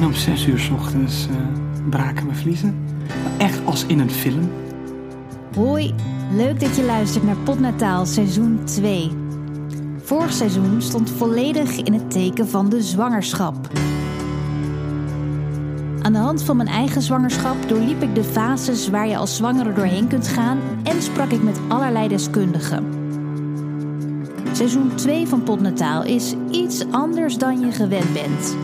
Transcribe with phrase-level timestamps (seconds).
[0.00, 1.36] En om zes uur 's ochtends eh,
[1.88, 2.74] braken mijn vliezen.
[3.38, 4.50] Echt als in een film.
[5.54, 5.94] Hoi,
[6.32, 9.10] leuk dat je luistert naar Potnataal seizoen 2.
[10.02, 13.56] Vorig seizoen stond volledig in het teken van de zwangerschap.
[16.02, 19.72] Aan de hand van mijn eigen zwangerschap doorliep ik de fases waar je als zwangere
[19.72, 22.84] doorheen kunt gaan en sprak ik met allerlei deskundigen.
[24.52, 28.56] Seizoen 2 van Potnataal is iets anders dan je gewend bent.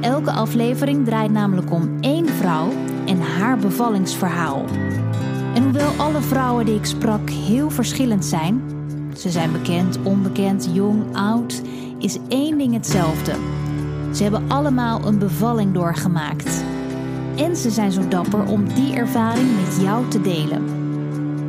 [0.00, 2.68] Elke aflevering draait namelijk om één vrouw
[3.06, 4.64] en haar bevallingsverhaal.
[5.54, 8.62] En hoewel alle vrouwen die ik sprak heel verschillend zijn,
[9.16, 11.62] ze zijn bekend, onbekend, jong, oud,
[11.98, 13.32] is één ding hetzelfde.
[14.14, 16.64] Ze hebben allemaal een bevalling doorgemaakt.
[17.36, 20.64] En ze zijn zo dapper om die ervaring met jou te delen.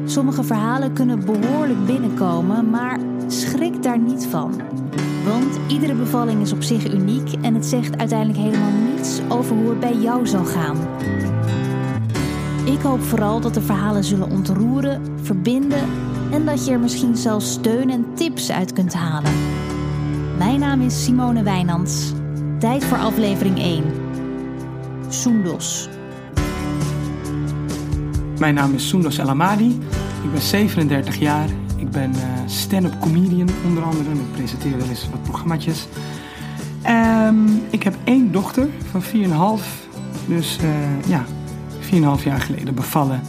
[0.06, 4.54] Sommige verhalen kunnen behoorlijk binnenkomen, maar schrik daar niet van.
[5.32, 9.70] Want iedere bevalling is op zich uniek en het zegt uiteindelijk helemaal niets over hoe
[9.70, 10.78] het bij jou zal gaan.
[12.66, 15.90] Ik hoop vooral dat de verhalen zullen ontroeren, verbinden
[16.32, 19.32] en dat je er misschien zelfs steun en tips uit kunt halen.
[20.38, 22.12] Mijn naam is Simone Wijnands.
[22.60, 23.84] Tijd voor aflevering 1.
[25.10, 25.90] Soendos.
[28.40, 29.80] Mijn naam is Soendos El Amadi.
[30.24, 31.50] Ik ben 37 jaar.
[31.82, 34.12] Ik ben eh, stand-up comedian onder andere.
[34.12, 35.88] Ik presenteer wel eens wat programmaatjes.
[36.82, 39.88] Ehm, ik heb één dochter van 4,5.
[40.28, 41.26] Dus eh, ja,
[41.80, 43.22] 4,5 jaar geleden bevallen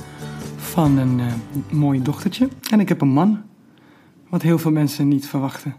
[0.56, 1.26] van een eh,
[1.70, 2.48] mooi dochtertje.
[2.70, 3.40] En ik heb een man.
[4.28, 5.74] Wat heel veel mensen niet verwachten.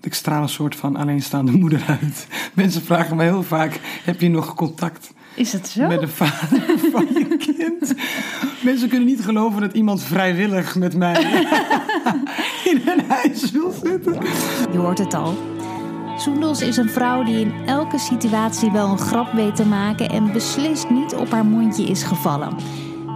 [0.00, 2.26] Ik straal een soort van alleenstaande moeder uit.
[2.54, 5.86] Mensen vragen me heel vaak: heb je nog contact Is het zo?
[5.86, 7.94] met de vader van je kind?
[8.62, 11.14] Mensen kunnen niet geloven dat iemand vrijwillig met mij
[12.70, 14.18] in een huis wil zitten.
[14.72, 15.34] Je hoort het al.
[16.16, 20.32] Soendos is een vrouw die in elke situatie wel een grap weet te maken en
[20.32, 22.56] beslist niet op haar mondje is gevallen.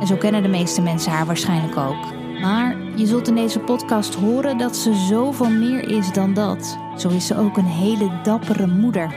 [0.00, 2.12] En zo kennen de meeste mensen haar waarschijnlijk ook.
[2.40, 6.78] Maar je zult in deze podcast horen dat ze zoveel meer is dan dat.
[6.96, 9.14] Zo is ze ook een hele dappere moeder,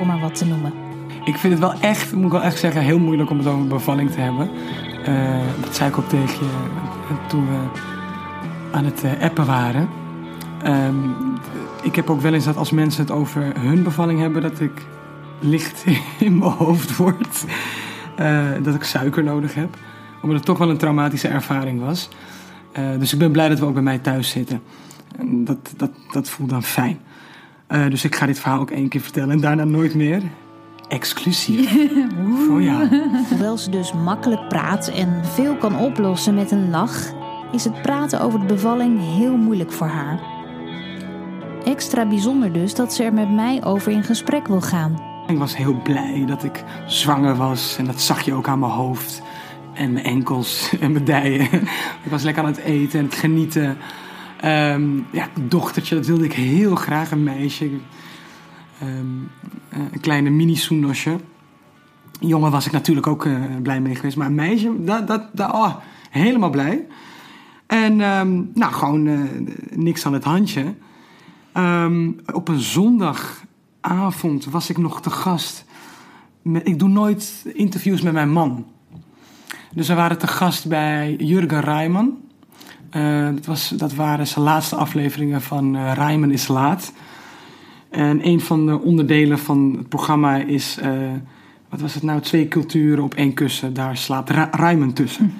[0.00, 0.72] om maar wat te noemen.
[1.24, 3.66] Ik vind het wel echt, moet ik wel echt zeggen, heel moeilijk om het over
[3.66, 4.50] bevalling te hebben.
[5.06, 6.52] Eh, dat zei ik ook tegen je
[7.08, 7.58] eh, toen we
[8.70, 9.88] aan het eh, appen waren.
[10.62, 10.96] Ehm,
[11.82, 14.86] ik heb ook wel eens dat als mensen het over hun bevalling hebben, dat ik
[15.40, 15.84] licht
[16.18, 17.44] in mijn hoofd word.
[18.62, 19.76] Dat ik suiker nodig heb.
[20.22, 22.08] Omdat het toch wel een traumatische ervaring was.
[22.98, 24.62] Dus ik ben blij dat we ook bij mij thuis zitten.
[25.18, 26.98] En dat, dat, dat voelt dan fijn.
[27.88, 30.22] Dus ik ga dit verhaal ook één keer vertellen en daarna nooit meer.
[30.88, 31.72] Exclusief.
[32.46, 32.88] Voor jou.
[33.28, 37.12] Hoewel ze dus makkelijk praat en veel kan oplossen met een lach,
[37.52, 40.20] is het praten over de bevalling heel moeilijk voor haar.
[41.64, 45.14] Extra bijzonder dus dat ze er met mij over in gesprek wil gaan.
[45.26, 47.76] Ik was heel blij dat ik zwanger was.
[47.78, 49.22] En dat zag je ook aan mijn hoofd.
[49.72, 51.52] En mijn enkels en mijn dijen.
[52.04, 53.76] Ik was lekker aan het eten en het genieten.
[54.40, 57.10] Ehm, ja, dochtertje, dat wilde ik heel graag.
[57.10, 57.70] Een meisje.
[58.80, 59.55] Ehm, eh,
[59.92, 61.16] een kleine mini-soendosje.
[62.20, 64.16] Jongen was ik natuurlijk ook eh, blij mee geweest.
[64.16, 65.76] Maar een meisje, dat, dat, dat, oh,
[66.10, 66.86] helemaal blij.
[67.66, 69.20] En ehm, nou, gewoon eh,
[69.70, 70.74] niks aan het handje.
[71.52, 75.64] Ehm, op een zondagavond was ik nog te gast.
[76.62, 78.66] Ik doe nooit interviews met mijn man.
[79.74, 82.18] Dus we waren te gast bij Jurgen Rijman.
[82.90, 86.92] Eh, dat, was, dat waren zijn laatste afleveringen van eh Rijman is laat.
[87.90, 90.78] En een van de onderdelen van het programma is...
[90.78, 90.90] eh,
[91.68, 92.20] wat was het nou?
[92.20, 93.74] Twee culturen op één kussen.
[93.74, 95.32] Daar slaapt Ra- tussen.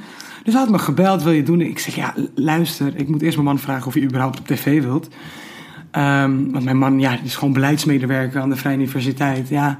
[0.44, 1.60] Dus hij had me gebeld, wil je doen?
[1.60, 4.82] Ik zeg, ja, luister, ik moet eerst mijn man vragen of hij überhaupt op tv
[4.82, 5.08] wilt.
[5.90, 9.48] Ehm, want mijn man, ja, die is gewoon beleidsmedewerker aan de Vrije Universiteit.
[9.48, 9.78] Ja,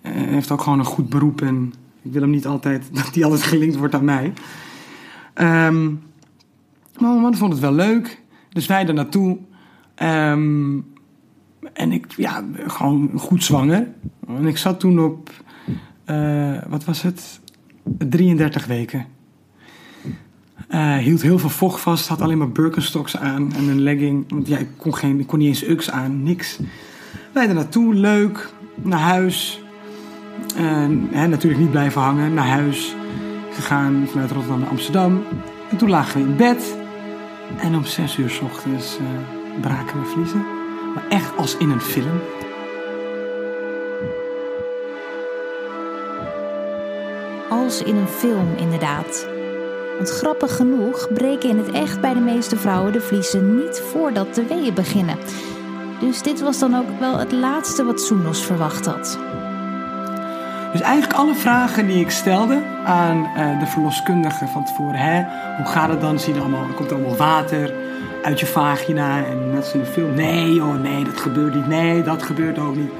[0.00, 3.24] eh, heeft ook gewoon een goed beroep en ik wil hem niet altijd dat hij
[3.24, 4.32] altijd gelinkt wordt aan mij.
[5.34, 5.84] Ehm,
[6.98, 9.38] maar mijn man vond het wel leuk, dus wij er naartoe.
[9.94, 10.78] Ehm,
[11.72, 13.88] en ik, ja, gewoon goed zwanger.
[14.26, 15.30] En ik zat toen op,
[16.04, 17.40] eh, wat was het?
[17.98, 19.06] 33 weken.
[20.68, 24.24] Eh, hield heel veel vocht vast, had alleen maar Birkenstocks aan en een legging.
[24.28, 26.58] Want ja, ik kon, geen, ik kon niet eens UX aan, niks.
[27.32, 28.52] Wij naartoe, leuk,
[28.82, 29.62] naar huis.
[30.56, 32.94] En, hè, natuurlijk niet blijven hangen, naar huis
[33.52, 35.22] gegaan vanuit Rotterdam naar Amsterdam.
[35.70, 36.76] En toen lagen we in bed.
[37.60, 40.61] En om zes uur s ochtends eh, braken we vliezen.
[40.94, 42.20] Maar echt als in een film.
[47.50, 49.26] Als in een film, inderdaad.
[49.96, 54.34] Want grappig genoeg breken in het echt bij de meeste vrouwen de vliezen niet voordat
[54.34, 55.16] de weeën beginnen.
[56.00, 59.18] Dus dit was dan ook wel het laatste wat Soenos verwacht had.
[60.72, 64.98] Dus eigenlijk alle vragen die ik stelde aan eh, de verloskundige van tevoren.
[64.98, 65.24] Hè,
[65.56, 66.18] hoe gaat het dan?
[66.18, 67.72] Zie je allemaal, komt er allemaal water
[68.22, 69.24] uit je vagina?
[69.24, 70.14] En net als in de film.
[70.14, 71.66] Nee joh, nee, dat gebeurt niet.
[71.66, 72.90] Nee, dat gebeurt ook niet.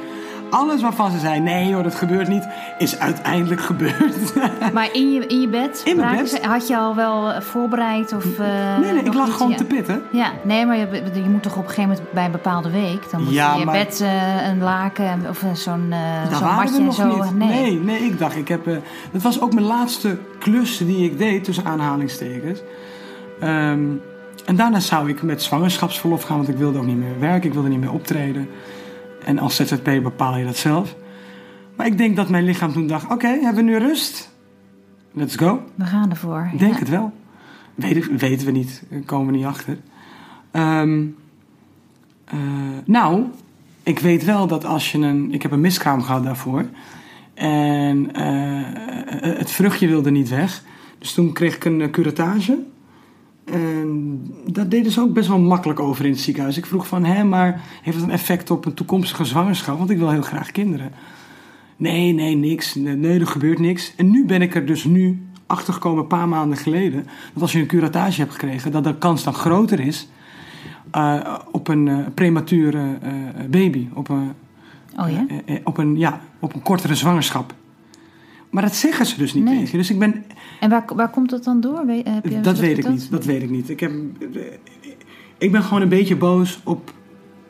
[0.51, 2.47] Alles waarvan ze zei, nee joh, dat gebeurt niet,
[2.79, 4.33] is uiteindelijk gebeurd.
[4.73, 6.29] Maar in je, in je bed, In mijn bed.
[6.31, 8.13] ze- had je al wel eh, voorbereid?
[8.13, 9.57] Of, eh, nee, nee, ik lag gewoon ja.
[9.57, 10.03] te pitten.
[10.11, 13.11] Ja, nee, maar je, je moet toch op een gegeven moment bij een bepaalde week...
[13.11, 16.83] dan moet Ja, je in maar- bed eh, een laken of zo'n zo'n waren matje
[16.83, 17.07] en zo.
[17.23, 17.37] niet.
[17.37, 17.49] Nee.
[17.49, 18.65] nee, nee, ik dacht, ik heb...
[19.13, 22.61] dat was ook mijn laatste klus die ik deed, tussen aanhalingstekens.
[23.41, 23.81] Ehm,
[24.45, 27.49] en daarna zou ik met zwangerschapsverlof gaan, want ik wilde ook niet meer werken.
[27.49, 28.49] Ik wilde niet meer optreden.
[29.25, 30.97] En als ZZP bepaal je dat zelf.
[31.77, 34.35] Maar ik denk dat mijn lichaam toen dacht, oké, hebben we nu rust?
[35.13, 35.63] Let's go.
[35.75, 36.51] We gaan ervoor.
[36.53, 36.79] Ik denk ja.
[36.79, 37.13] het wel.
[37.75, 38.83] Weet weten we niet.
[39.05, 39.79] Komen we niet achter.
[40.51, 41.05] Ehm,
[42.25, 42.39] eh,
[42.85, 43.25] nou,
[43.83, 45.33] ik weet wel dat als je een...
[45.33, 46.67] Ik heb een miskraam gehad daarvoor.
[47.35, 50.63] En eh, het vruchtje wilde niet weg.
[50.99, 52.59] Dus toen kreeg ik een eh, curettage.
[53.53, 56.57] En daar deden ze ook best wel makkelijk over in het ziekenhuis.
[56.57, 59.79] Ik vroeg van, hè, maar heeft het een effect op een toekomstige zwangerschap?
[59.79, 60.93] Want ik wil heel graag kinderen.
[61.77, 62.75] Nee, nee, niks.
[62.75, 63.95] Nee, nee, er gebeurt niks.
[63.97, 67.53] En nu ben ik er dus nu achter gekomen, een paar maanden geleden, dat als
[67.53, 70.09] je een curatage hebt gekregen, dat de kans dan groter is
[70.91, 73.13] eh, op een eh, premature eh,
[73.49, 74.33] baby, op een,
[74.97, 75.27] Oh ja?
[75.65, 77.55] op, een, ja, op een kortere zwangerschap.
[78.53, 79.55] Maar dat zeggen ze dus niet Nee.
[79.55, 79.77] tegen je.
[79.77, 80.25] Dus ik ben,
[80.61, 81.87] En waar, waar komt dat dan door?
[81.87, 83.11] We- heb je dat weet ik niet.
[83.11, 83.69] Dat weet ik niet.
[83.69, 83.93] Ik, heb,
[85.39, 86.93] ik ben gewoon een beetje boos op,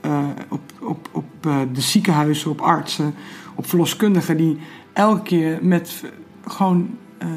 [0.00, 3.14] eh, op, op, op eh, de ziekenhuizen, op artsen,
[3.54, 4.58] op verloskundigen die
[4.92, 6.04] elke keer met
[6.46, 7.28] gewoon eh,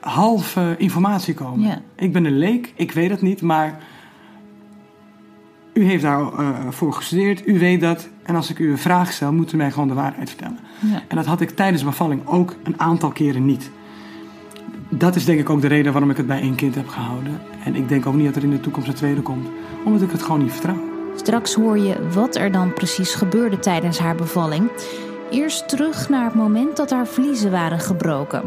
[0.00, 1.82] halve informatie komen.
[1.96, 3.82] Ik ben een leek, ik weet het niet, maar
[5.72, 8.08] u heeft daarvoor voor gestudeerd, u weet dat.
[8.24, 10.58] En als ik u een vraag stel, moet u mij gewoon de waarheid vertellen.
[10.78, 11.02] Ja.
[11.08, 13.70] En dat had ik tijdens de bevalling ook een aantal keren niet.
[14.88, 17.40] Dat is denk ik ook de reden waarom ik het bij één kind heb gehouden.
[17.64, 19.48] En ik denk ook niet dat er in de toekomst een tweede komt.
[19.84, 20.92] Omdat ik het gewoon niet vertrouw.
[21.14, 24.70] Straks hoor je wat er dan precies gebeurde tijdens haar bevalling.
[25.30, 28.42] Eerst terug naar het moment dat haar vliezen waren gebroken.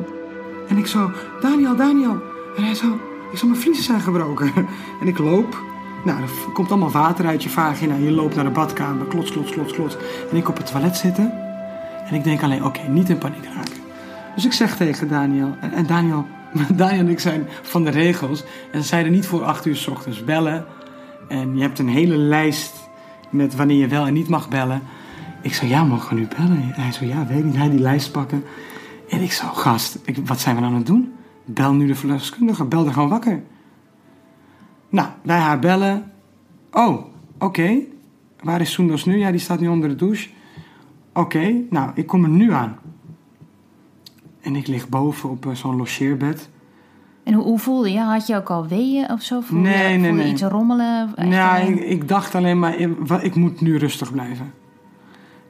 [0.67, 2.17] En ik zo, Daniel, Daniel.
[2.57, 2.99] En hij zo,
[3.31, 4.51] ik zo, mijn vliezen zijn gebroken.
[5.01, 5.57] En ik loop.
[6.07, 7.95] Nou, er komt allemaal water uit je vagina.
[7.95, 9.05] Je loopt naar de badkamer.
[9.05, 9.97] Klots, klots, klots, klots.
[10.31, 11.31] En ik op het toilet zitten.
[12.09, 13.81] En ik denk alleen, oké, niet in paniek raken.
[14.35, 15.55] Dus ik zeg tegen Daniel.
[15.59, 16.25] En, Daniel,
[16.75, 18.43] Daniel en ik zijn van de regels.
[18.71, 20.65] En ze zeiden niet voor acht uur s ochtends bellen.
[21.27, 22.89] En je hebt een hele lijst
[23.29, 24.81] met wanneer je wel en niet mag bellen.
[25.41, 26.73] Ik zei, ja, mogen we nu bellen?
[26.75, 27.55] En hij zo, ja, weet niet.
[27.55, 28.43] Hij die lijst pakken.
[29.09, 31.13] En ik zo, gast, ik, wat zijn we nou aan het doen?
[31.45, 33.41] Bel nu de verloskundige, bel er gewoon wakker.
[34.97, 36.11] Nou, wij haar bellen.
[36.71, 37.05] Oh,
[37.39, 37.77] oké.
[38.43, 39.17] Waar is Soendos nu?
[39.17, 40.29] Ja, die staat nu onder de douche.
[41.13, 42.77] Oké, nou, ik kom er nu aan.
[44.41, 46.49] En ik lig boven op eh, zo'n logeerbed.
[47.23, 47.99] En hoe, hoe voelde je?
[47.99, 49.41] Had je ook al weeën of zo?
[49.41, 50.31] Voelde Nee, je, nee, voelde nee.
[50.31, 51.13] iets rommelen?
[51.15, 54.53] Nou, alleen- ik, ik dacht alleen maar, eh, wa- ik moet nu rustig blijven.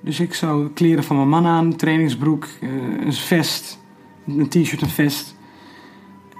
[0.02, 2.70] Dus ik zou kleren van mijn man aan, trainingsbroek, eh,
[3.06, 3.80] een vest,
[4.28, 5.37] een t-shirt, een vest.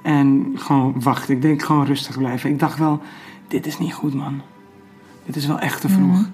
[0.08, 1.36] En gewoon wachten.
[1.36, 2.50] Ik denk gewoon rustig blijven.
[2.50, 3.02] Ik dacht wel,
[3.48, 4.42] dit is niet goed man.
[5.26, 6.12] Dit is wel echt te vroeg.
[6.12, 6.30] Mhm.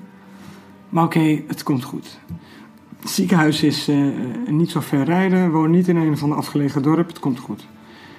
[0.90, 2.20] Maar oké, het komt goed.
[3.00, 3.98] Het ziekenhuis is eh,
[4.48, 5.44] niet zo ver rijden.
[5.44, 7.08] We wonen niet in een van de afgelegen dorp.
[7.08, 7.68] Het komt goed.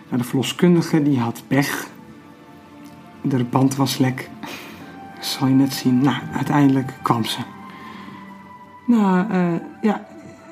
[0.08, 1.88] Nou, de verloskundige die had pech.
[3.20, 4.30] De band was lek.
[5.20, 5.98] Zal je net zien.
[5.98, 7.38] Nou, uiteindelijk kwam ze.
[8.86, 10.06] Nou, eh, ja,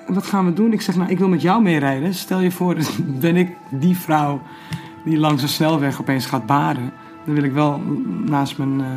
[0.06, 0.72] wat gaan we doen?
[0.72, 2.14] Ik zeg, nou, ik wil met jou meerijden.
[2.14, 2.76] Stel je voor,
[3.20, 4.40] ben ik die vrouw
[5.04, 6.92] die langs een snelweg opeens gaat baden.
[7.24, 7.80] Dan wil ik wel
[8.24, 8.88] naast mijn, eh,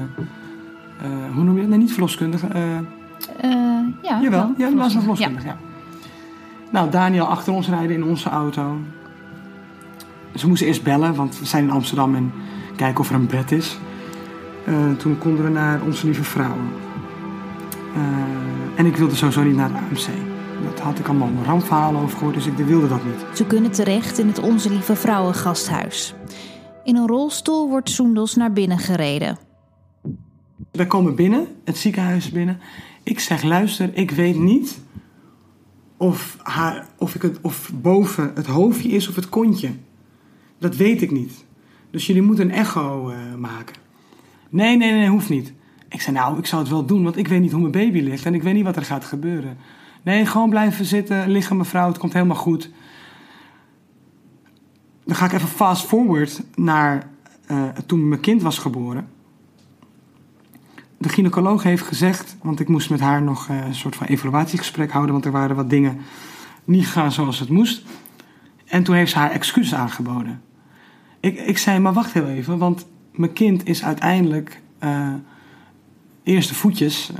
[1.05, 1.69] eh, hoe noem je dat?
[1.69, 2.47] Nee, niet verloskundige.
[2.47, 2.62] eh,
[4.01, 4.69] ja, Jawel, wel.
[4.69, 5.57] ja, was een verloskundige, ja.
[6.71, 8.77] Nou, Daniel achter ons rijden in onze auto.
[10.35, 12.31] Ze moesten eerst bellen, want we zijn in Amsterdam en
[12.75, 13.77] kijken of er een bed is.
[14.97, 16.67] Toen konden we naar Onze Lieve Vrouwen.
[17.95, 20.07] Eh, en ik wilde sowieso niet naar de AMC.
[20.63, 23.38] Dat had ik allemaal een rampverhaal over gehoord, dus ik wilde dat niet.
[23.38, 26.13] Ze kunnen terecht in het Onze Lieve Vrouwen gasthuis.
[26.83, 29.38] In een rolstoel wordt Soendos naar binnen gereden.
[30.71, 32.59] We komen binnen, het ziekenhuis binnen.
[33.03, 34.79] Ik zeg, luister, ik weet niet
[35.97, 39.71] of, haar, of, ik het, of boven het hoofdje is of het kontje.
[40.57, 41.45] Dat weet ik niet.
[41.91, 43.75] Dus jullie moeten een echo eh, maken.
[44.50, 45.53] Nee, nee, nee, hoeft niet.
[45.89, 48.00] Ik zei, nou, ik zou het wel doen, want ik weet niet hoe mijn baby
[48.00, 49.57] ligt en ik weet niet wat er gaat gebeuren.
[50.05, 52.69] Nee, gewoon blijven zitten, liggen mevrouw, het komt helemaal goed.
[55.05, 57.07] Dan ga ik even fast forward naar
[57.47, 59.07] eh, toen mijn kind was geboren.
[60.97, 64.91] De gynaecoloog heeft gezegd, want ik moest met haar nog eh, een soort van evaluatiegesprek
[64.91, 65.97] houden, want er waren wat dingen
[66.63, 67.83] niet gegaan zoals het moest.
[68.65, 70.41] En toen heeft ze haar excuus aangeboden.
[71.19, 75.13] Ik, ik zei, maar wacht heel even, want mijn kind is uiteindelijk uh,
[76.25, 77.12] eerst de voetjes.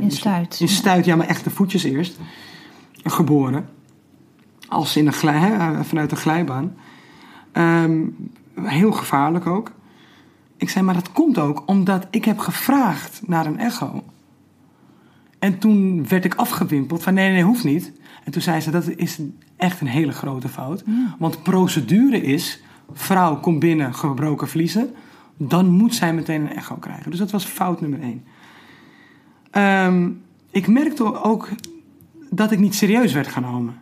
[0.00, 0.60] in stuit.
[0.60, 2.18] In stuit, ja, maar echt de voetjes eerst.
[3.04, 3.68] Geboren.
[4.68, 6.74] Als in een glij, hè, vanuit de glijbaan.
[7.52, 8.16] Um,
[8.54, 9.72] heel gevaarlijk ook.
[10.56, 14.02] Ik zei, maar dat komt ook omdat ik heb gevraagd naar een echo.
[15.38, 17.92] En toen werd ik afgewimpeld van nee, nee, hoeft niet.
[18.24, 19.18] En toen zei ze, dat is
[19.56, 20.84] echt een hele grote fout.
[21.18, 24.94] Want procedure is, vrouw komt binnen, gebroken vliezen.
[25.36, 27.10] Dan moet zij meteen een echo krijgen.
[27.10, 28.24] Dus dat was fout nummer één.
[29.52, 30.10] Ehm,
[30.50, 31.48] ik merkte ook
[32.30, 33.74] dat ik niet serieus werd genomen.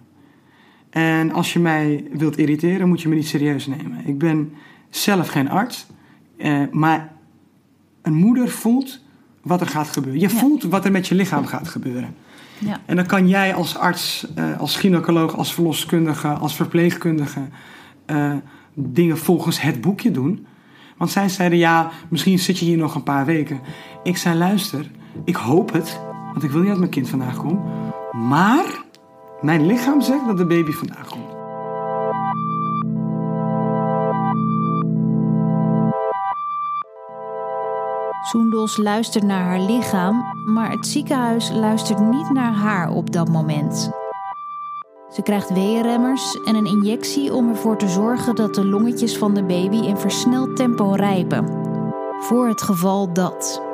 [0.90, 4.06] En als je mij wilt irriteren, moet je me niet serieus nemen.
[4.06, 4.52] Ik ben
[4.88, 5.86] zelf geen arts,
[6.36, 7.12] eh, maar
[8.02, 9.00] een moeder voelt
[9.42, 10.20] wat er gaat gebeuren.
[10.20, 12.14] Je voelt wat er met je lichaam gaat gebeuren.
[12.58, 12.80] Ja.
[12.86, 17.40] En dan kan jij als arts, eh, als gynaecoloog, als verloskundige, als verpleegkundige
[18.06, 18.32] uh,
[18.74, 20.46] dingen volgens het boekje doen.
[20.96, 23.60] Want zij zeiden ja, misschien zit je hier nog een paar weken.
[24.02, 24.90] Ik zei luister,
[25.24, 26.00] ik hoop het,
[26.32, 27.60] want ik wil niet dat mijn kind vandaag komt.
[28.12, 28.84] Maar
[29.40, 31.38] mijn lichaam zegt dat de baby vandaag komt.
[38.30, 43.90] Soendos luistert naar haar lichaam, maar het ziekenhuis luistert niet naar haar op dat moment.
[45.10, 49.44] Ze krijgt weeënremmers en een injectie om ervoor te zorgen dat de longetjes van de
[49.44, 51.46] baby in versneld tempo rijpen.
[52.20, 53.69] Voor het geval dat.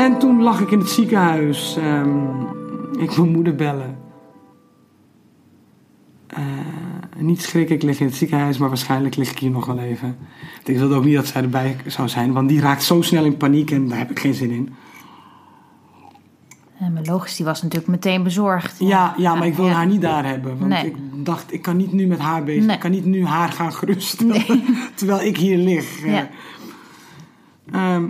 [0.00, 1.76] En toen lag ik in het ziekenhuis.
[1.76, 2.30] Um,
[2.98, 3.98] ik wil moeder bellen.
[6.38, 6.46] Uh,
[7.16, 10.16] niet schrikken, ik lig in het ziekenhuis, maar waarschijnlijk lig ik hier nog wel even.
[10.64, 13.36] Ik wilde ook niet dat zij erbij zou zijn, want die raakt zo snel in
[13.36, 14.74] paniek en daar heb ik geen zin in.
[16.78, 18.78] En mijn logisch, die was natuurlijk meteen bezorgd.
[18.78, 20.58] Ja, ja, maar ik wilde haar niet daar hebben.
[20.58, 22.72] Want ik dacht, ik kan niet nu met haar bezig.
[22.72, 24.32] Ik kan niet nu haar gaan gerusten.
[24.94, 26.04] terwijl ik hier lig.
[26.04, 26.28] Ja.
[27.72, 28.04] Ehm,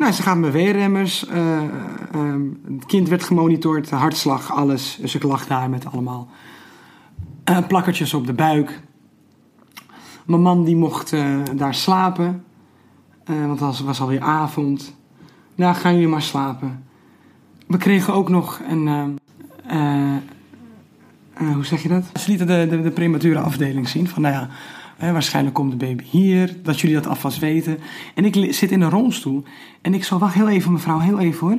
[0.00, 1.28] nou, ze gaat met weerremmers.
[1.28, 1.62] Uh,
[2.74, 4.98] het kind werd gemonitord, hartslag, alles.
[5.00, 6.28] Dus ik lag daar met allemaal
[7.50, 8.80] uh, plakkertjes op de buik.
[10.26, 12.44] Mijn man die mocht uh, daar slapen.
[13.24, 14.96] Want het was alweer avond.
[15.54, 16.84] Nou, gaan jullie maar slapen.
[17.66, 19.18] We kregen ook nog een...
[21.36, 22.04] hoe zeg je dat?
[22.20, 24.08] Ze lieten de, de, de, premature afdeling zien.
[24.08, 24.48] Van nou ja,
[25.00, 26.56] waarschijnlijk komt de baby hier.
[26.62, 27.78] Dat jullie dat alvast weten.
[28.14, 29.44] En ik zit in een rolstoel.
[29.82, 31.58] En ik zo, wacht heel even mevrouw, heel even hoor.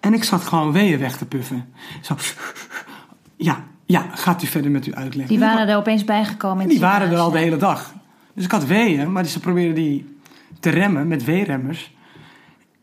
[0.00, 1.68] En ik zat gewoon weeën weg te puffen.
[2.00, 2.14] Zo,
[3.36, 5.26] ja, ja, gaat u verder met uw uitleg.
[5.26, 6.62] Die waren er opeens bijgekomen.
[6.62, 7.94] In die waren er al de hele dag.
[8.34, 10.16] Dus ik had weeën, maar ze probeerden die
[10.60, 11.96] te remmen met weeremmers.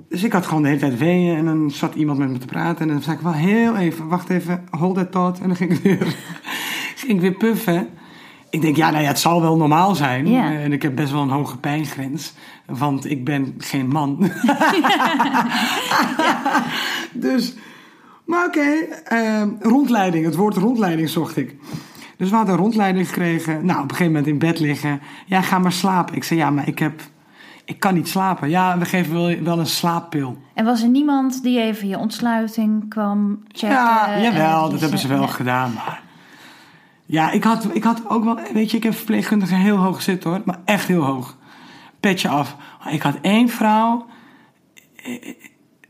[0.09, 2.45] Dus ik had gewoon de hele tijd weeën en dan zat iemand met me te
[2.45, 2.87] praten.
[2.87, 5.39] En dan zei ik wel heel even, wacht even, hold that thought.
[5.39, 6.15] En dan ging ik weer,
[7.01, 7.89] ging ik weer puffen.
[8.49, 10.27] Ik denk, ja, nou ja, het zal wel normaal zijn.
[10.35, 12.33] En ik heb best wel een hoge pijngrens.
[12.65, 14.17] Want ik ben geen man.
[17.13, 17.55] Dus
[18.25, 18.69] maar oké,
[19.03, 20.25] ehm, rondleiding.
[20.25, 21.55] Het woord rondleiding zocht ik.
[22.17, 23.65] Dus we hadden een rondleiding gekregen.
[23.65, 25.01] Nou, op een gegeven moment in bed liggen.
[25.25, 26.15] Ja, ga maar slapen.
[26.15, 27.01] Ik zei, ja, maar ik heb...
[27.65, 28.49] Ik kan niet slapen.
[28.49, 30.37] Ja, we geven wel, wel een slaappil.
[30.53, 33.75] En was er niemand die even je ontsluiting kwam checken?
[33.75, 35.73] Ja, jawel, dat hebben ze wel gedaan.
[35.73, 36.01] Maar
[37.05, 38.39] ja, ik had, ik had ook wel...
[38.53, 40.41] Weet je, ik heb verpleegkundige heel hoog zitten hoor.
[40.45, 41.37] Maar echt heel hoog.
[41.99, 42.55] Petje af.
[42.89, 44.05] Ik had één vrouw...
[44.95, 45.35] Eh, eh,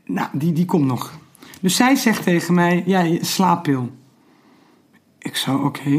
[0.04, 1.18] nou, die, die komt nog.
[1.60, 3.90] Dus zij zegt tegen mij, ja, slaappil.
[5.18, 5.90] Ik zou, oké.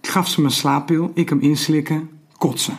[0.00, 2.76] Ik gaf ze mijn slaappil, ik hem inslikken, kotsen.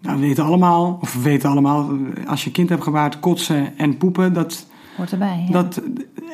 [0.00, 1.90] Nou, we weten allemaal, of we weten allemaal,
[2.26, 4.66] als je kind hebt gebaard, kotsen en poepen, dat...
[4.96, 5.48] Hoort erbij.
[5.50, 5.82] Dat,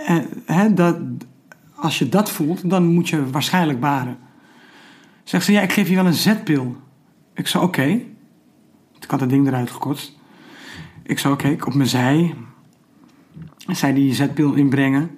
[0.06, 0.96] eh, hè, dat,
[1.82, 4.18] als je dat voelt, dan moet je waarschijnlijk baren.
[5.24, 6.76] Zegt ze, ja, ik geef je wel een zetpil.
[7.34, 8.00] Ik zei, oké.
[9.00, 10.18] Ik had het ding eruit gekotst.
[11.02, 12.34] Ik zei, oké, op mijn zij,
[13.66, 15.10] zij die zetpil inbrengen.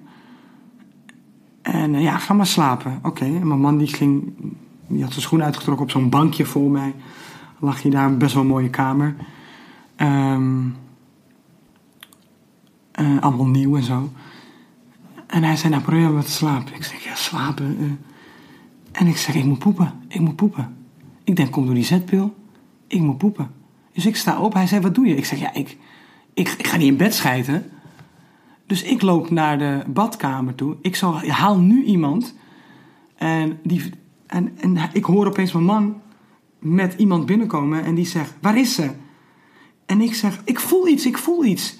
[1.61, 2.99] En uh, ja, ga maar slapen.
[3.03, 4.33] Oké, en mijn man die ging,
[4.87, 6.95] die had zijn schoen uitgetrokken op zo'n bankje voor mij.
[7.59, 9.15] Lag hij daar, best wel een mooie kamer.
[9.97, 10.75] Um,
[12.99, 14.09] uh, allemaal nieuw en zo.
[15.35, 16.75] En hij zei, nou probeer maar te slapen.
[16.75, 17.77] Ik zeg, ja, slapen.
[17.79, 17.91] Uh.
[18.91, 20.77] En ik zeg, ik moet poepen, ik moet poepen.
[21.23, 22.35] Ik denk, kom door die zetpil.
[22.87, 23.51] Ik moet poepen.
[23.93, 24.53] Dus ik sta op.
[24.53, 25.15] Hij zei, wat doe je?
[25.15, 25.77] Ik zeg, ja, ik,
[26.33, 27.71] ik, ik ga niet in bed schijten.
[28.67, 30.75] Dus ik loop naar de badkamer toe.
[30.81, 32.35] Ik zal, haal nu iemand.
[33.15, 33.91] En, die,
[34.27, 36.01] en, en ik hoor opeens mijn man
[36.59, 37.83] met iemand binnenkomen.
[37.83, 38.89] En die zegt, waar is ze?
[39.85, 41.77] En ik zeg, ik voel iets, ik voel iets.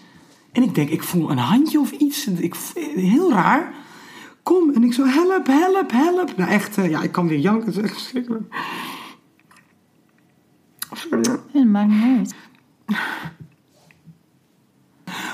[0.56, 2.28] En ik denk, ik voel een handje of iets.
[2.28, 2.56] Ik,
[2.96, 3.74] heel raar.
[4.44, 4.74] kom.
[4.74, 6.38] En ik zo, help, help, help.
[6.38, 7.66] Nou echt, eh, ja, ik kan weer janken.
[7.66, 8.44] Het is echt verschrikkelijk.
[10.92, 11.22] Sorry.
[11.22, 12.36] Dat maakt niet uit.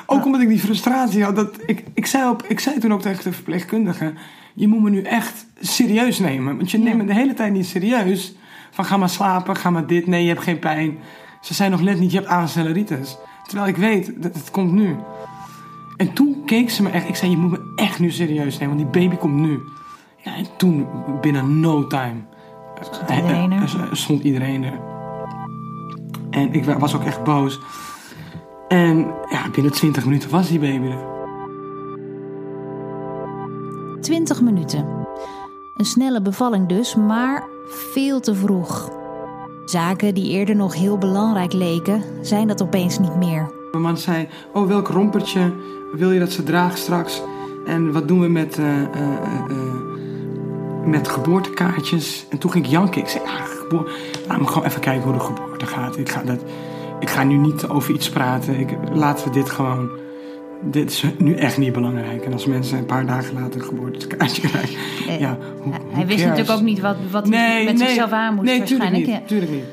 [0.06, 1.36] Ook omdat ik die frustratie had.
[1.36, 4.14] Dat ik, ik, zei op, ik zei toen ook tegen de verpleegkundige...
[4.54, 6.58] Je moet me nu echt serieus nemen.
[6.58, 8.36] Want je neemt me de hele tijd niet serieus.
[8.72, 10.08] Van ga maar slapen, ga maar dit.
[10.08, 10.98] Nee, je hebt geen pijn.
[11.42, 13.18] Ze zei nog net niet, je hebt aanceleritis.
[13.52, 14.96] Terwijl ik weet, dat het komt nu.
[15.98, 17.08] En toen keek ze me echt...
[17.08, 18.76] Ik zei, je moet me echt nu serieus nemen.
[18.78, 19.60] Want die baby komt nu.
[20.18, 20.88] Ja, en toen,
[21.22, 22.16] binnen no time...
[22.82, 23.62] Stond iedereen er?
[23.64, 24.80] eh, eh, stond iedereen er.
[26.30, 27.60] En ik wa- was ook echt boos.
[28.68, 28.98] En
[29.30, 31.10] ja, binnen 20 minuten was die baby er.
[34.02, 34.86] 20 minuten.
[35.76, 37.44] Een snelle bevalling dus, maar
[37.94, 38.92] veel te vroeg.
[39.66, 43.52] Zaken die eerder nog heel belangrijk leken, zijn dat opeens niet meer.
[43.72, 45.54] Mijn man zei, oh welk rompertje
[45.92, 47.22] wil je dat ze draagt straks?
[47.66, 48.90] En wat doen we met, eh, eh,
[49.50, 52.26] eh, met geboortekaartjes?
[52.30, 53.02] En toen ging ik janken.
[53.02, 53.92] Ik zei, geboor...
[54.28, 55.98] laat me gewoon even kijken hoe de geboorte gaat.
[55.98, 56.44] Ik ga, dat...
[57.00, 58.60] ik ga nu niet over iets praten.
[58.60, 58.78] Ik...
[58.94, 59.90] Laten we dit gewoon...
[60.64, 62.26] Dit is nu echt niet belangrijk.
[62.26, 64.80] En als mensen een paar dagen later een geboortekaartje krijgen...
[65.20, 66.22] Ja, hoe, Hij wist cares?
[66.22, 69.04] natuurlijk ook niet wat, wat hij met zichzelf aan moest nee, waarschijnlijk.
[69.04, 69.66] Tuurlijk niet, tuurlijk niet.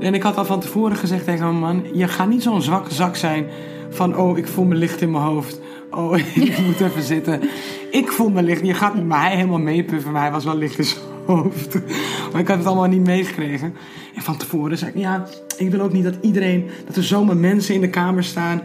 [0.00, 1.84] En ik had al van tevoren gezegd tegen mijn man...
[1.92, 3.46] je gaat niet zo'n zwakke zak zijn
[3.90, 4.16] van...
[4.16, 5.60] oh, ik voel me licht in mijn hoofd.
[5.90, 7.40] Oh, ik moet even zitten.
[7.90, 8.66] Ik voel me licht.
[8.66, 10.12] Je gaat met mij helemaal meepuffen...
[10.12, 11.74] maar hij was wel licht in zijn hoofd.
[12.32, 13.74] Maar ik had het allemaal niet meegekregen.
[14.14, 14.98] En van tevoren zei ik...
[14.98, 15.26] ja,
[15.56, 16.70] ik wil ook niet dat iedereen...
[16.86, 18.62] dat er zomaar mensen in de kamer staan...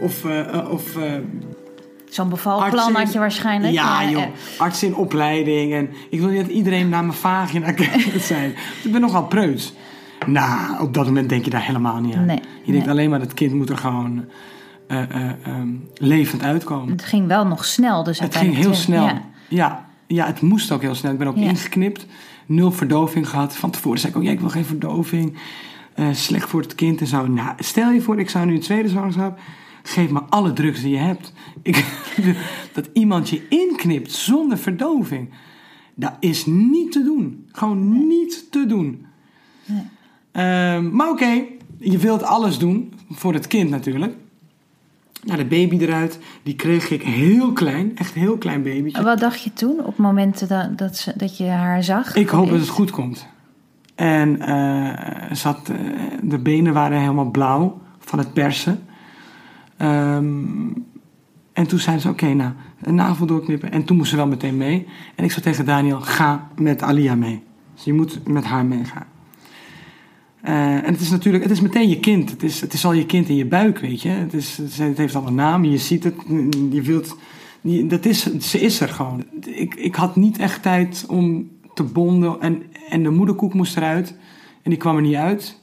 [0.00, 0.24] of...
[0.24, 1.12] eh, eh, of eh,
[2.08, 3.72] Zo'n bevalplan had je waarschijnlijk.
[3.72, 4.22] ja, maar, joh.
[4.58, 5.72] Arts in opleiding.
[5.74, 8.54] En ik wil niet dat iedereen naar mijn vagina kijkt zijn.
[8.84, 9.72] ik ben nogal preuts.
[10.26, 12.24] Nou, op dat moment denk je daar helemaal niet aan.
[12.26, 14.24] Nee, je denkt alleen maar dat kind moet er gewoon
[14.86, 16.90] eh, eh, ehm, levend uitkomen.
[16.92, 18.02] het ging wel nog snel.
[18.02, 19.04] Dus Het ging heel snel.
[19.04, 19.22] Ja.
[19.48, 19.86] Ja.
[20.06, 21.12] ja, het moest ook heel snel.
[21.12, 21.42] Ik ben ook Ja.
[21.48, 22.06] ingeknipt.
[22.46, 23.56] Nul verdoving gehad.
[23.56, 25.36] Van tevoren zei ik ook, ja, ik wil geen verdoving.
[26.12, 27.26] Slecht voor het kind en zo.
[27.26, 29.38] Nou, stel je voor, ik zou nu een tweede zwangerschap.
[29.90, 31.32] Geef me alle drugs die je hebt.
[31.62, 31.84] Ik,
[32.74, 35.30] dat iemand je inknipt zonder verdoving.
[35.94, 37.48] Dat is niet te doen.
[37.52, 39.06] Gewoon niet te doen.
[40.32, 41.42] Ehm, maar oké,
[41.78, 42.92] je wilt alles doen.
[43.10, 44.14] Voor het kind natuurlijk.
[45.24, 46.18] Nou, de baby eruit.
[46.42, 47.96] Die kreeg ik heel klein.
[47.96, 49.02] Echt heel klein babytje.
[49.02, 52.14] Wat dacht je toen op het moment dat, dat, ze, dat je haar zag?
[52.14, 53.26] Ik hoop dat het goed komt.
[53.94, 55.76] En eh, had, eh,
[56.22, 58.88] de benen waren helemaal blauw van het persen.
[59.80, 60.44] Ehm,
[61.52, 63.72] en toen zeiden ze, oké, nou, een navel doorknippen.
[63.72, 64.86] En toen moest ze wel meteen mee.
[65.14, 67.42] En ik zei tegen Daniel, ga met Alia mee.
[67.74, 69.06] Dus je moet met haar meegaan.
[70.40, 72.30] Eh, en het is natuurlijk, het is meteen je kind.
[72.30, 74.08] Het is, het is al je kind in je buik, weet je.
[74.08, 76.14] Het, is, het heeft al een naam, je ziet het,
[76.70, 77.16] je wilt...
[77.60, 79.24] die- Dat is, ze is er gewoon.
[79.46, 84.14] Ik, ik had niet echt tijd om te bonden en, en de moederkoek moest eruit.
[84.62, 85.60] En die kwam er niet uit.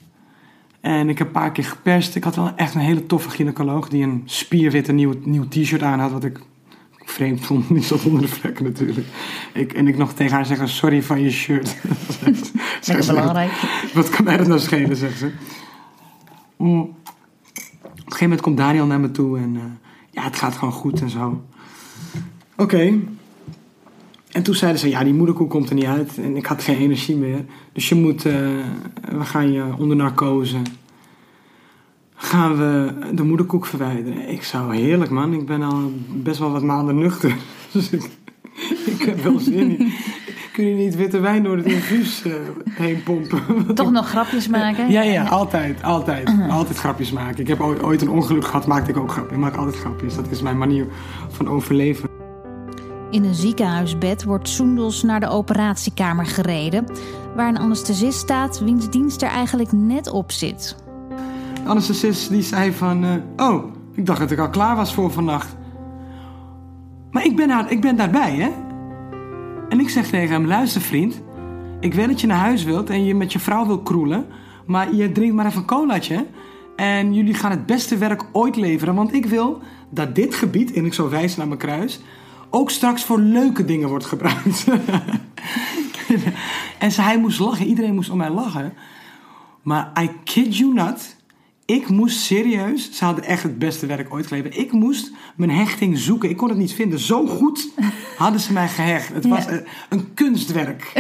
[0.88, 2.16] En ik heb een paar keer geperst.
[2.16, 6.00] Ik had wel echt een hele toffe gynaecoloog die een spierwitte nieuw, nieuw t-shirt aan
[6.00, 6.40] had, wat ik
[6.98, 7.68] vreemd vond.
[7.74, 9.08] Die zat onder de vlekken natuurlijk.
[9.54, 11.76] Ik, en ik nog tegen haar zeggen, sorry van je shirt.
[12.22, 13.52] Lekker zei, belangrijk.
[13.94, 15.32] Wat kan mij dat nou schelen, zegt ze.
[16.58, 16.80] Mm.
[16.80, 16.96] Op
[17.84, 19.62] een gegeven moment komt Daniel naar me toe en eh,
[20.10, 21.44] ja, het gaat gewoon goed en zo.
[22.56, 23.00] Oké.
[24.38, 26.18] En toen zeiden ze, ja, die moederkoek komt er niet uit.
[26.18, 27.46] En ik had geen energie meer.
[27.74, 28.34] Dus je moet, eh,
[29.12, 30.58] we gaan je onder narcose.
[32.16, 34.30] Gaan we de moederkoek verwijderen.
[34.30, 37.36] Ik zou, heerlijk man, ik ben al best wel wat maanden nuchter.
[37.72, 38.10] Dus ik,
[38.86, 39.92] ik heb wel zin in.
[40.54, 42.34] Kun je niet witte wijn door het infuus eh,
[42.70, 43.42] heen pompen?
[43.76, 44.92] Toch nog grapjes maken?
[44.92, 46.32] Ja, ja, altijd, altijd.
[46.50, 47.40] Altijd grapjes maken.
[47.40, 49.34] Ik heb ooit, ooit een ongeluk gehad, maakte ik ook grapjes.
[49.34, 50.16] Ik maak altijd grapjes.
[50.16, 50.88] Dat is mijn manier
[51.30, 52.17] van overleven.
[53.12, 56.86] In een ziekenhuisbed wordt Soendels naar de operatiekamer gereden,
[57.36, 60.76] waar een anesthesist staat wiens dienst er eigenlijk net op zit.
[61.64, 63.04] De anesthesist die zei van...
[63.04, 65.56] eh, oh, ik dacht dat ik al klaar was voor vannacht.
[67.12, 68.50] Maar ik ben, ik ben daarbij, hè?
[69.70, 71.22] En ik zeg tegen hem, luister vriend.
[71.80, 74.26] Ik weet dat je naar huis wilt en je met je vrouw wil kroelen.
[74.66, 76.26] Maar je drinkt maar even een colaatje.
[76.76, 78.96] En jullie gaan het beste werk ooit leveren.
[78.96, 82.02] Want ik wil dat dit gebied, en ik zo wijzen naar mijn kruis...
[82.58, 84.66] ook straks voor leuke dingen wordt gebruikt.
[86.80, 87.66] en ze, hij moest lachen.
[87.66, 88.74] Iedereen moest om mij lachen.
[89.62, 91.16] Maar I kid you not.
[91.66, 94.58] Ik moest serieus, ze hadden echt het beste werk ooit geleverd.
[94.58, 96.30] Ik moest mijn hechting zoeken.
[96.30, 97.00] Ik kon het niet vinden.
[97.00, 97.70] Zo goed
[98.18, 99.14] hadden ze mij gehecht.
[99.14, 99.52] Het was Ja.
[99.52, 100.92] een, een kunstwerk.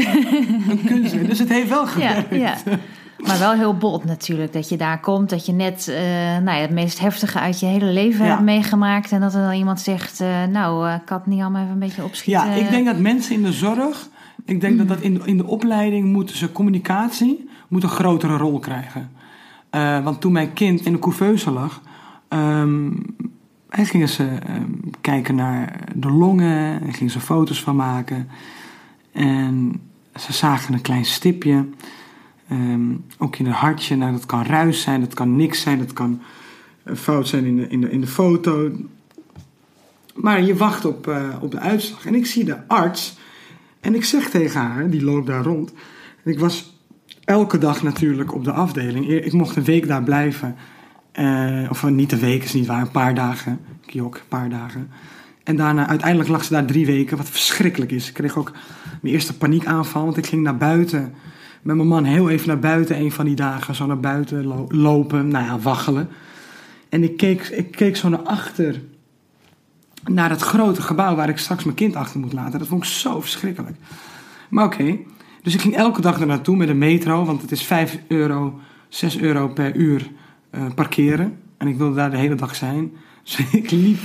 [0.69, 1.27] een kunstwerk.
[1.27, 2.35] Dus het heeft wel Ja, gewerkt.
[2.35, 2.57] ja.
[3.17, 5.95] Maar wel heel bot natuurlijk, dat je daar komt, dat je net eh,
[6.43, 8.31] nou ja, het meest heftige uit je hele leven Ja.
[8.31, 9.11] hebt meegemaakt.
[9.11, 12.03] En dat er dan iemand zegt, eh, nou, ik had niet allemaal even een beetje
[12.03, 12.45] opschieten.
[12.45, 14.09] Ja, ik denk dat mensen in de zorg,
[14.45, 18.37] ik denk dat dat in de, in de opleiding moeten ze communicatie moet een grotere
[18.37, 19.11] rol krijgen.
[20.03, 21.81] Want toen mijn kind in de couveuse lag,
[22.27, 22.91] ehm,
[23.69, 28.29] en gingen ze ehm, kijken naar de longen en gingen ze foto's van maken.
[29.11, 29.81] En
[30.15, 31.65] ze zagen een klein stipje.
[32.49, 33.95] Ehm, ook in het hartje.
[33.95, 36.21] Nou, dat kan ruis zijn, dat kan niks zijn, dat kan
[36.83, 38.71] een fout zijn in de, in de, in de foto.
[40.15, 42.05] Maar je wacht op, eh, op de uitslag.
[42.05, 43.17] En ik zie de arts.
[43.79, 45.73] En ik zeg tegen haar, die loopt daar rond.
[46.23, 46.79] En ik was
[47.23, 49.09] elke dag natuurlijk op de afdeling.
[49.09, 50.55] Ik mocht een week daar blijven.
[51.11, 53.59] Eh, of niet een week is niet waar, een paar dagen.
[53.85, 54.89] Kiok, een paar dagen.
[55.43, 58.07] En daarna, uiteindelijk lag ze daar drie weken, wat verschrikkelijk is.
[58.07, 58.51] Ik kreeg ook
[59.01, 61.13] mijn eerste paniekaanval, want ik ging naar buiten.
[61.61, 63.75] Met mijn man heel even naar buiten, een van die dagen.
[63.75, 66.09] Zo naar buiten lo- lopen, nou ja, waggelen.
[66.89, 68.81] En ik keek, ik keek zo naar achter
[70.03, 72.59] naar het grote gebouw waar ik straks mijn kind achter moet laten.
[72.59, 73.75] Dat vond ik zo verschrikkelijk.
[74.49, 74.97] Maar oké,
[75.43, 78.59] dus ik ging elke dag er naartoe met de metro, want het is 5 euro,
[78.89, 80.11] 6 euro per uur
[80.49, 81.39] eh, parkeren.
[81.57, 82.91] En ik wilde daar de hele dag zijn.
[83.23, 83.99] Dus ik liep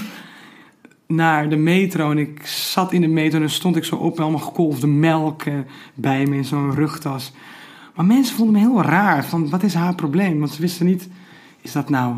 [1.15, 4.11] naar de metro en ik zat in de metro en dan stond ik zo op
[4.11, 5.43] met allemaal gekolfde melk
[5.95, 7.33] bij me in zo'n rugtas.
[7.95, 10.39] Maar mensen vonden me heel raar, van wat is haar probleem?
[10.39, 11.09] Want ze wisten niet,
[11.61, 12.15] is dat nou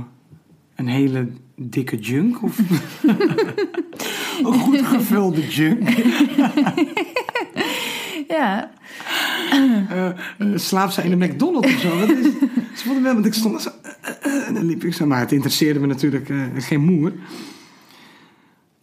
[0.74, 2.58] een hele dikke junk of
[4.44, 5.88] een goed gevulde junk?
[8.28, 8.70] Ja,
[9.88, 10.14] Eh, eh,
[10.54, 11.98] slaapt zij in de McDonald's of zo?
[11.98, 12.24] Wat is,
[12.74, 15.32] ze vonden wel, want ik stond zo, eh, en dan liep ik zo, maar het
[15.32, 17.12] interesseerde me natuurlijk geen moer.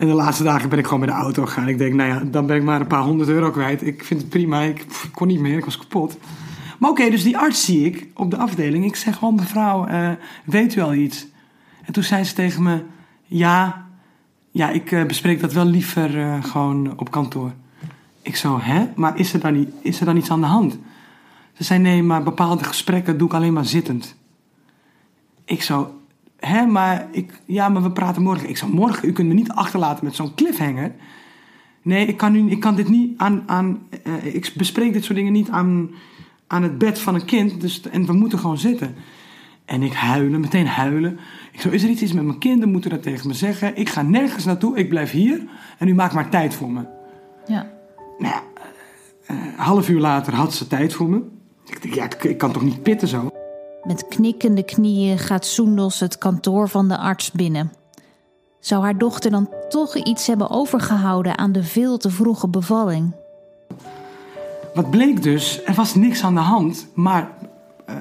[0.01, 1.67] En de laatste dagen ben ik gewoon met de auto gegaan.
[1.67, 3.85] Ik denk, nou ja, dan ben ik maar een paar honderd euro kwijt.
[3.85, 6.17] Ik vind het prima, ik kon niet meer, ik was kapot.
[6.79, 8.85] Maar oké, dus die arts zie ik op de afdeling.
[8.85, 10.09] Ik zeg gewoon, mevrouw, eh,
[10.45, 11.27] weet u al iets?
[11.85, 12.83] En toen zei ze tegen me,
[13.25, 13.85] ja,
[14.51, 17.51] ja ik eh, bespreek dat wel liever eh, gewoon op kantoor.
[18.21, 18.87] Ik zo, hè?
[18.95, 20.77] Maar is er, dan niet, is er dan iets aan de hand?
[21.53, 24.15] Ze zei, nee, maar bepaalde gesprekken doe ik alleen maar zittend.
[25.45, 26.00] Ik zo,
[26.41, 28.49] hè, maar ik, ja, maar we praten morgen.
[28.49, 30.91] Ik zo, morgen, u kunt me niet achterlaten met zo'n cliffhanger.
[31.81, 35.17] Nee, ik kan, nu, ik kan dit niet aan, aan eh, ik bespreek dit soort
[35.17, 35.91] dingen niet aan,
[36.47, 37.61] aan het bed van een kind.
[37.61, 38.95] Dus, en we moeten gewoon zitten.
[39.65, 41.19] En ik huilen, meteen huilen.
[41.51, 42.71] Ik zo, is er iets, met mijn kinderen?
[42.71, 43.77] Moeten dat tegen me zeggen?
[43.77, 45.43] Ik ga nergens naartoe, ik blijf hier.
[45.77, 46.81] En u maakt maar tijd voor me.
[47.47, 47.71] ja.
[48.17, 48.43] Nou ja,
[49.25, 51.21] eh, een half uur later had ze tijd voor me.
[51.65, 53.31] Ik dacht, ja, ik, ik kan toch niet pitten zo?
[53.83, 57.71] Met knikkende knieën gaat Soendos het kantoor van de arts binnen.
[58.59, 63.15] Zou haar dochter dan toch iets hebben overgehouden aan de veel te vroege bevalling?
[64.73, 66.87] Wat bleek dus, er was niks aan de hand.
[66.93, 67.31] Maar
[67.85, 67.95] eh,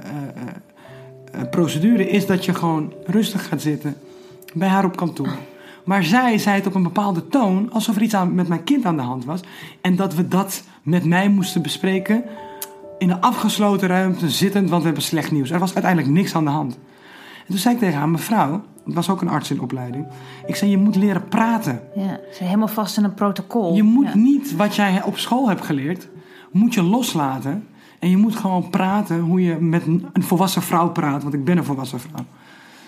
[1.51, 3.97] procedure is dat je gewoon rustig gaat zitten
[4.55, 5.37] bij haar op kantoor.
[5.85, 8.85] Maar zij zei het op een bepaalde toon, alsof er iets aan, met mijn kind
[8.85, 9.41] aan de hand was.
[9.81, 12.25] En dat we dat met mij moesten bespreken
[13.01, 15.51] in een afgesloten ruimte, zittend, want we hebben slecht nieuws.
[15.51, 16.75] Er was uiteindelijk niks aan de hand.
[17.39, 20.07] En toen zei ik tegen haar, mevrouw, het was ook een arts in opleiding.
[20.47, 21.83] Ik zei, je moet leren praten.
[21.95, 23.75] Ja, ze helemaal vast in een protocol.
[23.75, 24.17] Je moet Ja.
[24.17, 26.09] niet wat jij op school hebt geleerd,
[26.51, 27.67] moet je loslaten.
[27.99, 31.45] En je moet gewoon praten hoe je met een een volwassen vrouw praat, want ik
[31.45, 32.25] ben een volwassen vrouw.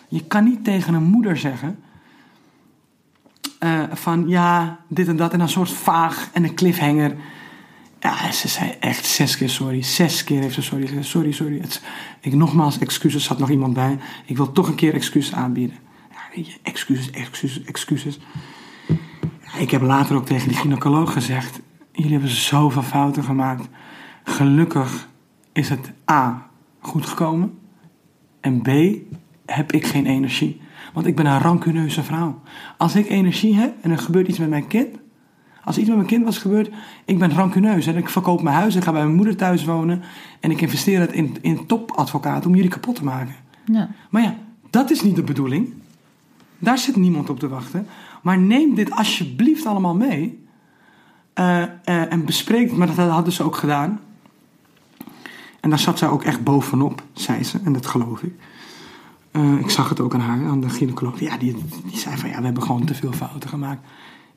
[0.08, 1.78] Je kan niet tegen een moeder zeggen
[3.58, 7.16] eh, van ja, dit en dat en een soort vaag en een cliffhanger.
[8.02, 9.82] Ja, ze zei echt zes keer sorry.
[9.82, 11.06] Zes keer heeft ze sorry gezegd.
[11.06, 11.62] Sorry, sorry.
[12.20, 13.98] Ik nogmaals excuses, zat nog iemand bij.
[14.24, 15.76] Ik wil toch een keer excuses aanbieden.
[16.10, 18.18] Ja, weet je, excuses, excuses, excuses.
[19.44, 21.60] Ja, ik heb later ook tegen die gynaecoloog gezegd:
[21.92, 23.68] jullie hebben zoveel fouten gemaakt.
[24.24, 25.08] Gelukkig
[25.52, 27.58] is het A goed gekomen.
[28.40, 28.68] En B
[29.46, 30.60] heb ik geen energie.
[30.92, 32.40] Want ik ben een rancuneuze vrouw.
[32.76, 35.00] Als ik energie heb en er gebeurt iets met mijn kind.
[35.64, 36.70] Als iets met mijn kind was gebeurd,
[37.04, 37.86] ik ben rancuneus.
[37.86, 40.02] En ik verkoop mijn huis, ik ga bij mijn moeder thuis wonen.
[40.40, 43.34] En ik investeer het in, in topadvocaten om jullie kapot te maken.
[43.64, 43.90] Ja.
[44.10, 44.36] Maar ja,
[44.70, 45.72] dat is niet de bedoeling.
[46.58, 47.86] Daar zit niemand op te wachten.
[48.22, 50.44] Maar neem dit alsjeblieft allemaal mee.
[51.32, 54.00] Eh, eh, en bespreek het, maar dat hadden ze ook gedaan.
[55.60, 57.58] En daar zat zij ook echt bovenop, zei ze.
[57.64, 58.34] En dat geloof ik.
[59.30, 61.20] Eh, ik zag het ook aan haar, aan de gynaecoloog.
[61.20, 63.86] Ja, die, die zei van ja, we hebben gewoon te veel fouten gemaakt.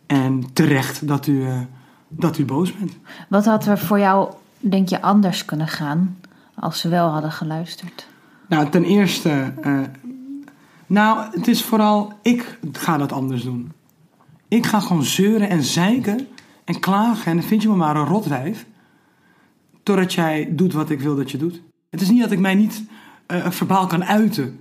[0.08, 1.60] En terecht dat u, eh,
[2.08, 2.92] dat u boos bent.
[3.30, 6.18] Wat had er voor jou, denk je, anders kunnen gaan
[6.56, 8.08] als ze wel hadden geluisterd?
[8.48, 9.54] Nou, ten eerste.
[9.62, 9.80] eh,
[10.88, 12.14] nou, het is vooral.
[12.22, 13.72] Ik ga dat anders doen.
[14.48, 16.28] Ik ga gewoon zeuren en zeiken
[16.64, 17.32] en klagen.
[17.32, 18.66] En dan vind je me maar een rotwijf.
[19.84, 21.62] Totdat jij doet wat ik wil dat je doet.
[21.90, 22.84] Het is niet dat ik mij niet
[23.28, 24.60] uh, verbaal kan uiten.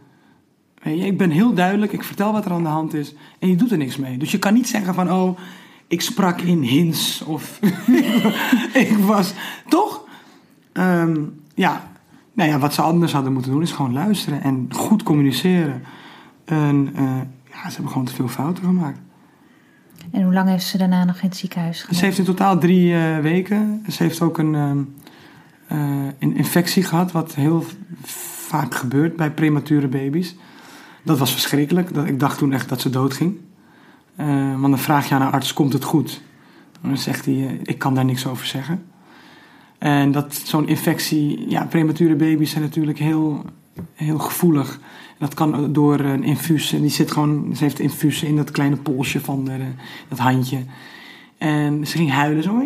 [0.92, 3.70] Ik ben heel duidelijk, ik vertel wat er aan de hand is en je doet
[3.70, 4.18] er niks mee.
[4.18, 5.38] Dus je kan niet zeggen van, oh,
[5.87, 7.61] ik sprak in hints of
[8.88, 9.35] ik was.
[9.68, 10.05] Toch?
[10.73, 11.92] Um, ja.
[12.33, 15.83] Nou ja, wat ze anders hadden moeten doen is gewoon luisteren en goed communiceren.
[16.44, 17.03] En uh,
[17.51, 18.99] ja, ze hebben gewoon te veel fouten gemaakt.
[20.11, 21.97] En hoe lang heeft ze daarna nog in het ziekenhuis gelegen?
[21.97, 23.85] Ze heeft in totaal drie uh, weken.
[23.88, 27.64] Ze heeft ook een, uh, een infectie gehad, wat heel
[28.03, 30.37] vaak gebeurt bij premature baby's.
[31.05, 31.90] Dat was verschrikkelijk.
[31.90, 33.37] Ik dacht toen echt dat ze doodging.
[34.21, 36.21] Uh, want dan vraag je aan een arts, komt het goed?
[36.81, 38.85] Dan zegt hij, uh, ik kan daar niks over zeggen.
[39.79, 43.45] En dat zo'n infectie, ja, premature baby's zijn natuurlijk heel,
[43.95, 44.81] heel gevoelig.
[45.19, 49.21] Dat kan door een infuus, die zit gewoon, ze heeft infuus in dat kleine polsje
[49.21, 49.59] van de,
[50.09, 50.59] dat handje.
[51.38, 52.43] En ze ging huilen.
[52.43, 52.62] Zo,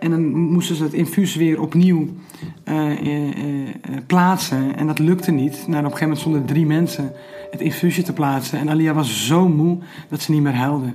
[0.00, 2.08] en dan moesten ze het infuus weer opnieuw
[2.64, 2.98] uh,
[4.06, 4.76] plaatsen.
[4.76, 5.52] En dat lukte niet.
[5.52, 7.12] Nou, op een gegeven moment stonden drie mensen
[7.50, 8.58] het infuusje te plaatsen.
[8.58, 10.92] En Alia was zo moe dat ze niet meer huilde.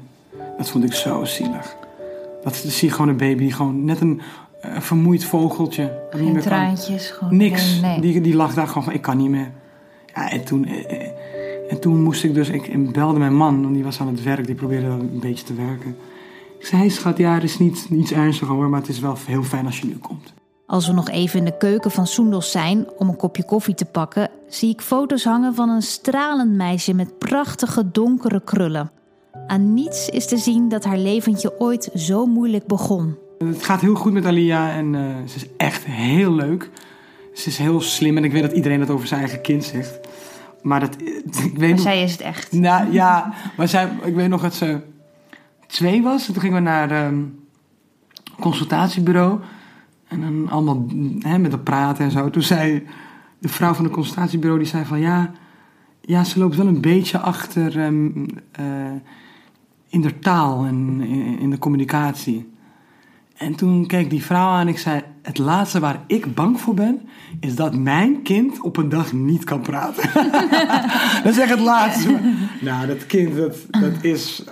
[0.57, 1.75] Dat vond ik zo zielig.
[2.43, 4.21] Dat zie je gewoon een baby gewoon net een
[4.79, 6.07] vermoeid vogeltje.
[6.09, 7.37] Geen traantjes, gewoon.
[7.37, 7.79] Niks.
[7.81, 8.01] Nee.
[8.01, 9.51] Die, die lag daar gewoon van, ik kan niet meer.
[10.13, 10.65] Ja, en toen,
[11.69, 14.45] en toen moest ik dus, ik belde mijn man, want die was aan het werk,
[14.45, 15.97] die probeerde een beetje te werken.
[16.59, 19.43] Ik zei, schat, ja, het is niet, niets ernstigs hoor, maar het is wel heel
[19.43, 20.33] fijn als je nu komt.
[20.67, 23.85] Als we nog even in de keuken van Soendos zijn om een kopje koffie te
[23.85, 28.91] pakken, zie ik foto's hangen van een stralend meisje met prachtige donkere krullen.
[29.47, 33.17] Aan niets is te zien dat haar leventje ooit zo moeilijk begon.
[33.37, 36.69] Het gaat heel goed met Alia en uh, ze is echt heel leuk.
[37.33, 39.99] Ze is heel slim en ik weet dat iedereen dat over zijn eigen kind zegt.
[40.61, 40.95] Maar dat,
[41.51, 42.51] ik weet maar zij is het echt.
[42.51, 44.81] Nou ja, maar zij, ik weet nog dat ze
[45.67, 46.27] twee was.
[46.27, 47.33] En toen gingen we naar een
[48.33, 49.39] ehm, consultatiebureau.
[50.07, 50.85] En dan allemaal
[51.19, 52.29] hè, met dat praten en zo.
[52.29, 52.83] Toen zei
[53.39, 55.31] de vrouw van het consultatiebureau, die zei van ja,
[56.01, 58.25] ja ze loopt wel een beetje achter um,
[58.59, 58.65] uh,
[59.89, 61.01] in de taal en
[61.39, 62.53] in, de communicatie.
[63.37, 66.73] En toen keek die vrouw aan en ik zei, het laatste waar ik bang voor
[66.73, 67.01] ben,
[67.39, 70.09] is dat mijn kind op een dag niet kan praten.
[71.23, 72.19] dat is echt het laatste.
[72.61, 74.43] nou, dat kind, dat, dat is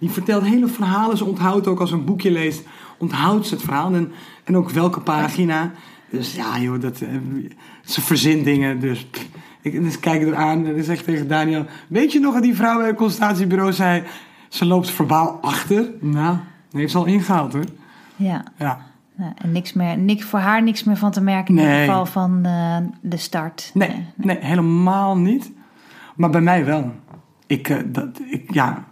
[0.00, 1.16] die vertelt hele verhalen.
[1.16, 2.62] Ze onthoudt ook als een boekje leest,
[3.00, 3.94] onthoudt ze het verhaal.
[3.94, 4.12] En,
[4.44, 5.70] en ook welke pagina.
[6.10, 7.08] Dus ja, joh, dat, uh,
[7.84, 8.80] ze verzint dingen.
[8.80, 9.06] Dus
[9.62, 12.56] ik dus kijk er aan en ik zeg tegen Daniel: Weet je nog dat die
[12.56, 14.02] vrouw bij het consultatiebureau zei.
[14.48, 15.90] Ze loopt verbaal achter?
[16.00, 16.36] Nou,
[16.72, 17.64] heeft ze al ingehaald hoor.
[18.16, 18.44] Ja.
[18.58, 18.86] ja.
[19.16, 21.86] en niks meer, niks, voor haar niks meer van te merken in nee.
[21.86, 23.70] geval van uh, de start.
[23.74, 25.52] Nee, nee, nee, helemaal niet.
[26.16, 26.92] Maar bij mij wel.
[27.46, 28.84] Ik, uh, dat, ik, ja,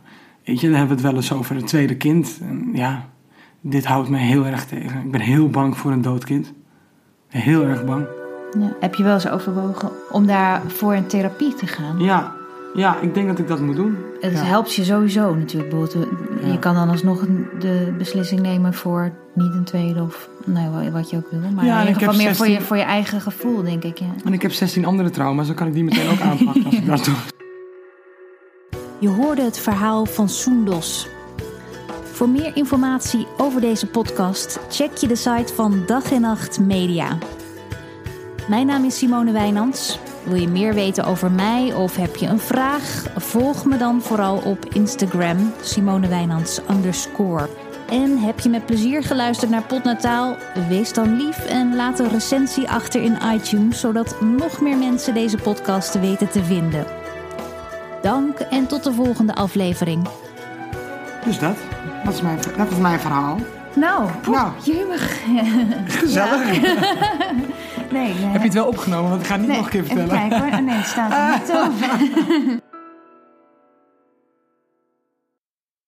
[0.49, 2.39] Weet je, dan hebben we het wel eens over een tweede kind.
[2.41, 3.09] En ja,
[3.61, 5.01] dit houdt me heel erg tegen.
[5.05, 6.53] Ik ben heel bang voor een dood kind.
[7.29, 8.07] Heel erg bang.
[8.59, 8.77] Ja.
[8.81, 11.99] Heb je wel eens overwogen om daar voor een therapie te gaan?
[11.99, 12.33] Ja,
[12.75, 13.97] ja ik denk dat ik dat moet doen.
[14.21, 15.93] Het helpt je sowieso natuurlijk.
[16.45, 17.27] Je kan dan alsnog
[17.59, 21.41] de beslissing nemen voor niet een tweede of nou, wat je ook wil.
[21.41, 23.99] Maar in ieder geval meer voor, je, voor je eigen gevoel, denk ik.
[23.99, 24.07] Ja.
[24.25, 26.87] En ik heb 16 andere trauma's, dan kan ik die meteen ook aanpakken als ik
[26.87, 27.15] dat doe.
[28.99, 31.09] Je hoorde het verhaal van Soendos.
[32.19, 37.19] Voor meer informatie over deze podcast check je de site van Dag en Nacht Media.
[38.49, 39.99] Mijn naam is Simone Wijnands.
[40.25, 43.07] Wil je meer weten over mij of heb je een vraag?
[43.17, 46.61] Volg me dan vooral op Instagram Simone Wijnands.
[47.89, 50.37] En heb je met plezier geluisterd naar Potnataal?
[50.69, 55.37] Wees dan lief en laat een recensie achter in iTunes, zodat nog meer mensen deze
[55.37, 56.87] podcast weten te vinden.
[58.03, 60.09] Dank en tot de volgende aflevering.
[61.25, 61.57] Dus dat,
[62.09, 63.39] dat is mijn, dat is mijn verhaal.
[63.75, 64.53] Nou, poeh, nou.
[64.63, 65.21] jemig.
[66.01, 66.45] Gezellig.
[67.91, 69.11] nee, nee, Heb je het wel opgenomen?
[69.11, 70.15] Want ik ga het niet nog een keer vertellen.
[70.15, 70.59] Even kijken hoor.
[70.59, 72.68] Oh, nee, het staat er niet op.